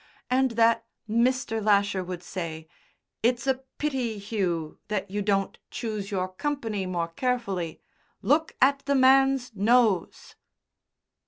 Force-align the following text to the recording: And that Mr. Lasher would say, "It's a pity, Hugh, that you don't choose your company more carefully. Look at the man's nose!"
And 0.31 0.49
that 0.57 0.83
Mr. 1.07 1.63
Lasher 1.63 2.03
would 2.03 2.23
say, 2.23 2.67
"It's 3.21 3.45
a 3.45 3.59
pity, 3.77 4.17
Hugh, 4.17 4.79
that 4.87 5.11
you 5.11 5.21
don't 5.21 5.59
choose 5.69 6.09
your 6.09 6.27
company 6.27 6.87
more 6.87 7.09
carefully. 7.09 7.79
Look 8.23 8.55
at 8.59 8.83
the 8.87 8.95
man's 8.95 9.55
nose!" 9.55 10.33